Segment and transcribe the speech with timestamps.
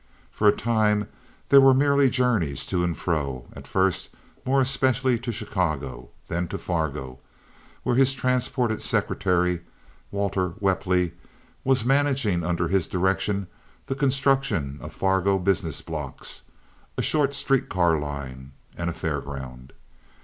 [0.31, 1.07] For a time
[1.49, 4.09] there were merely journeys to and fro, at first
[4.47, 7.19] more especially to Chicago, then to Fargo,
[7.83, 9.61] where his transported secretary,
[10.09, 11.11] Walter Whelpley,
[11.63, 13.45] was managing under his direction
[13.85, 16.41] the construction of Fargo business blocks,
[16.97, 19.71] a short street car line, and a fair ground.